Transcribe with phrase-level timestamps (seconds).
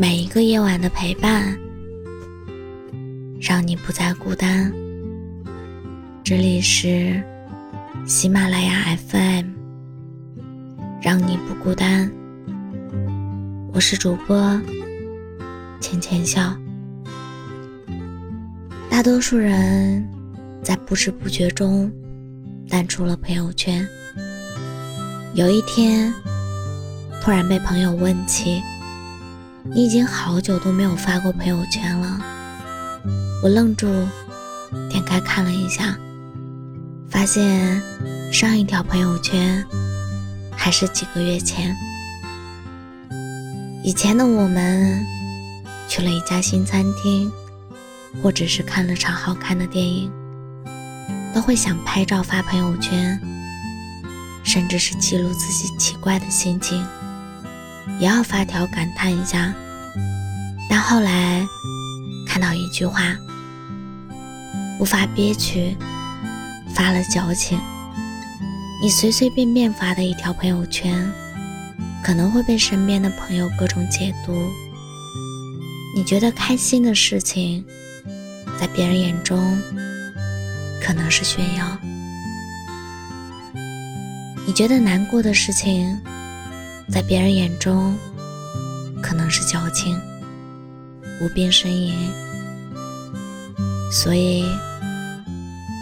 [0.00, 1.58] 每一个夜晚的陪伴，
[3.40, 4.72] 让你不再孤单。
[6.22, 7.20] 这里是
[8.06, 9.46] 喜马拉雅 FM，
[11.02, 12.08] 让你不孤单。
[13.72, 14.38] 我是主播
[15.80, 16.56] 浅浅笑。
[18.88, 20.08] 大多数人
[20.62, 21.90] 在不知不觉中
[22.68, 23.84] 淡出了朋友圈。
[25.34, 26.14] 有一天，
[27.20, 28.62] 突然被朋友问起
[29.64, 32.20] ：“你已经好久都没有发过朋友圈了。”
[33.42, 33.86] 我愣住，
[34.90, 35.96] 点开看了一下，
[37.08, 37.80] 发现
[38.32, 39.64] 上一条朋友圈
[40.56, 41.76] 还是几个月前。
[43.84, 45.04] 以前的我们
[45.86, 47.30] 去了一家新餐厅，
[48.22, 50.10] 或者是看了场好看的电影，
[51.32, 53.18] 都会想拍照发朋友圈。
[54.44, 56.82] 甚至是记录自己奇怪的心情，
[57.98, 59.52] 也要发条感叹一下。
[60.68, 61.46] 但后来
[62.26, 63.16] 看到一句话
[64.78, 65.76] ：“不发憋屈，
[66.74, 67.58] 发了矫情。”
[68.80, 71.10] 你随随便便发的一条朋友圈，
[72.00, 74.32] 可能会被身边的朋友各种解读。
[75.96, 77.64] 你觉得开心的事情，
[78.60, 79.58] 在别人眼中
[80.80, 81.76] 可能是炫耀。
[84.46, 86.00] 你觉得难过的事情，
[86.90, 87.96] 在别人眼中
[89.02, 90.00] 可能是矫情、
[91.20, 91.94] 无病呻吟，
[93.92, 94.44] 所以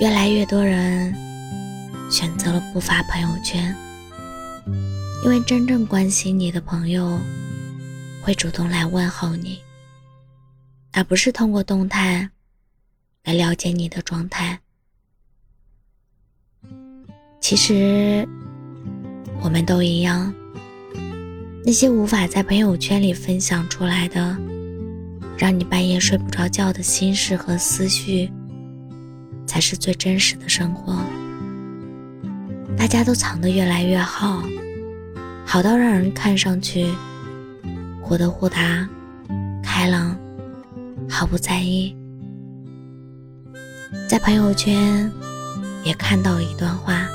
[0.00, 1.12] 越来越多人
[2.10, 3.74] 选择了不发朋友圈，
[5.24, 7.18] 因为真正关心你的朋友
[8.22, 9.58] 会主动来问候你，
[10.92, 12.30] 而不是通过动态
[13.24, 14.60] 来了解你的状态。
[17.40, 18.28] 其实。
[19.42, 20.34] 我们都一样，
[21.62, 24.36] 那些无法在朋友圈里分享出来的，
[25.36, 28.30] 让你半夜睡不着觉的心事和思绪，
[29.46, 30.96] 才是最真实的生活。
[32.76, 34.42] 大家都藏得越来越好，
[35.44, 36.88] 好到让人看上去
[38.02, 38.88] 活得豁达、
[39.62, 40.16] 开朗，
[41.08, 41.94] 毫不在意。
[44.08, 45.12] 在朋友圈
[45.84, 47.06] 也看到一段话。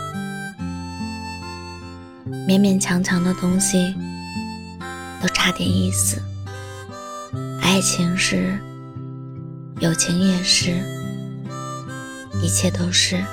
[2.48, 3.96] 勉勉强强的东西，
[5.46, 6.20] 差点意思。
[7.62, 8.60] 爱情是，
[9.80, 10.84] 友情也是，
[12.42, 13.24] 一切都是。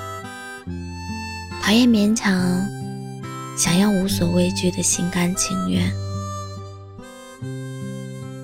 [1.63, 2.69] 讨厌勉强，
[3.57, 5.91] 想要无所畏惧的心甘情愿。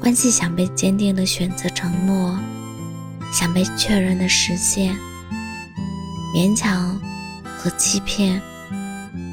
[0.01, 2.39] 关系想被坚定的选择承诺，
[3.31, 4.97] 想被确认的实现。
[6.35, 6.99] 勉强
[7.59, 8.41] 和欺骗。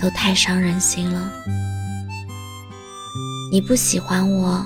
[0.01, 1.31] 都太伤人心了。
[3.55, 4.65] 你不喜欢我，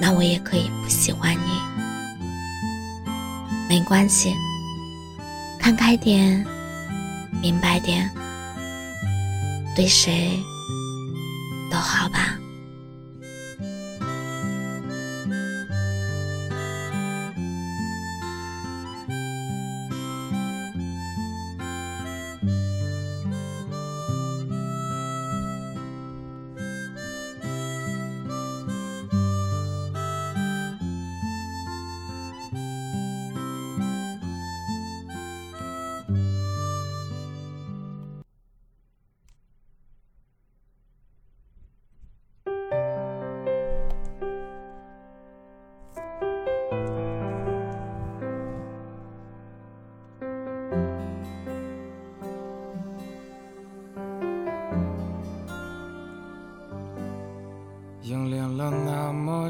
[0.00, 1.50] 那我也可以不喜欢你，
[3.68, 4.32] 没关系。
[5.58, 6.46] 看开点，
[7.42, 8.08] 明白点，
[9.74, 10.38] 对谁
[11.68, 12.38] 都好吧。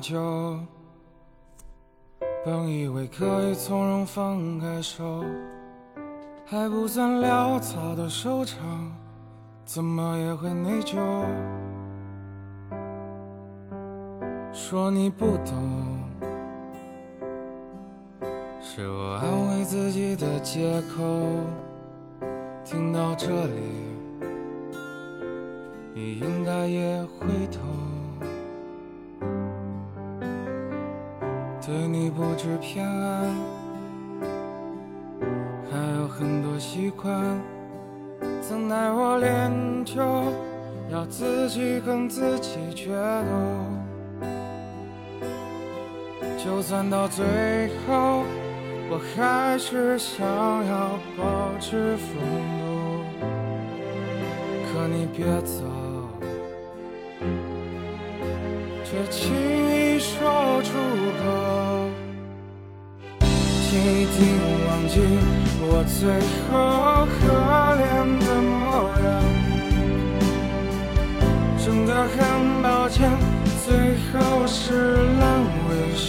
[0.09, 0.59] 就，
[2.43, 5.23] 本以为可以从容放开手，
[6.47, 8.59] 还不算潦草的收场，
[9.67, 10.97] 怎么也会内疚。
[14.51, 16.01] 说你不懂，
[18.63, 21.05] 是我安慰自己的借口。
[22.65, 23.61] 听到这里，
[25.93, 27.61] 你应该也会懂。
[31.69, 33.31] 对你不止偏爱，
[35.71, 37.15] 还有很多习惯。
[38.41, 40.01] 怎奈我练就
[40.91, 42.95] 要自己跟自己决
[44.23, 44.27] 斗，
[46.43, 47.23] 就算到最
[47.87, 48.23] 后，
[48.89, 52.17] 我还是想要保持风
[52.59, 52.65] 度。
[54.73, 55.65] 可你别走，
[58.85, 59.68] 却轻
[59.99, 60.71] 说出
[61.19, 61.25] 口，
[63.21, 64.19] 请一定
[64.67, 64.95] 忘记
[65.61, 66.01] 我最
[66.47, 66.51] 后
[67.19, 67.19] 可
[67.75, 67.83] 怜
[68.25, 68.57] 的模
[69.05, 69.07] 样。
[71.59, 72.17] 真的很
[72.63, 73.11] 抱歉，
[73.67, 73.69] 最
[74.13, 74.63] 后是
[75.19, 75.23] 烂
[75.69, 76.09] 尾收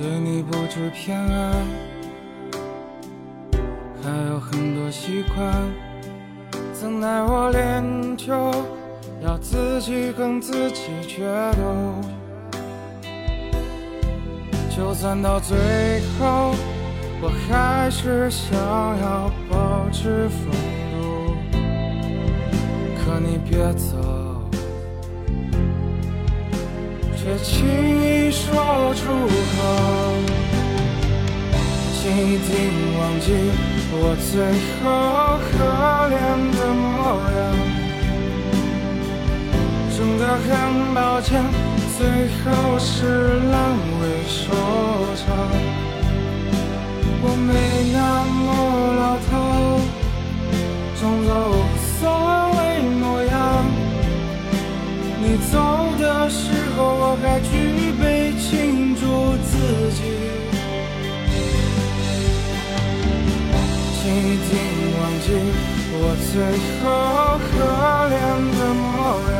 [0.00, 1.52] 对你不止偏爱，
[4.02, 5.52] 还有很多习惯。
[6.72, 8.32] 怎奈我练就
[9.22, 11.60] 要自己跟自己决斗，
[14.74, 16.54] 就算到最后，
[17.20, 20.50] 我还是想要保持风
[20.90, 21.36] 度。
[23.04, 24.29] 可你别走。
[27.22, 27.66] 却轻
[28.02, 28.48] 易说
[28.94, 29.60] 出口，
[31.92, 32.50] 请一定
[32.98, 33.26] 忘记
[33.92, 34.32] 我最
[34.80, 34.84] 后
[35.44, 35.52] 可
[36.08, 36.16] 怜
[36.56, 36.88] 的模
[37.36, 37.38] 样。
[39.94, 40.48] 真的很
[40.94, 41.44] 抱歉，
[41.98, 42.00] 最
[42.40, 42.88] 后是
[43.50, 43.54] 烂
[44.00, 44.40] 尾收
[45.14, 45.22] 场。
[47.22, 47.50] 我没
[47.92, 48.40] 那么
[48.96, 49.30] 老套，
[50.98, 51.28] 装作
[57.42, 57.50] 举
[58.00, 59.02] 杯庆祝
[59.44, 59.52] 自
[59.92, 59.98] 己。
[63.96, 64.52] 请一定
[64.98, 65.26] 忘记
[65.92, 66.02] 我
[66.32, 66.32] 最
[66.80, 66.84] 后
[67.46, 67.52] 可
[68.10, 68.14] 怜
[68.56, 68.84] 的模
[69.32, 69.38] 样。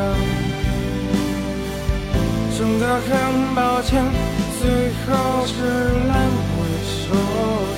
[2.57, 3.09] 真的很
[3.55, 3.89] 抱歉，
[4.61, 4.61] 最
[5.01, 5.07] 后
[5.47, 5.53] 是
[6.07, 6.11] 烂
[6.57, 6.93] 尾收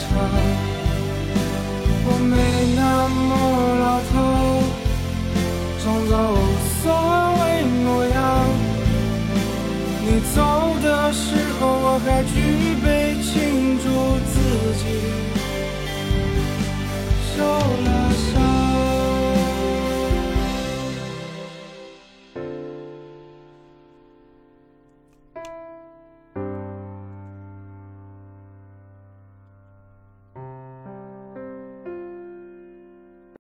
[0.02, 0.06] 场。
[2.06, 2.32] 我没
[2.76, 3.30] 那么
[3.80, 4.14] 老套，
[11.96, 12.34] 我还举
[12.84, 13.86] 杯庆祝
[14.26, 14.34] 自
[14.80, 14.84] 己。